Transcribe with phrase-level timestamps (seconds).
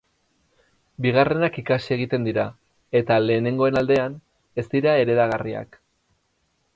[1.05, 2.45] Bigarrenak ikasi egiten dira
[3.01, 4.15] eta, lehenengoen aldean,
[4.63, 5.79] ez dira heredagarriak.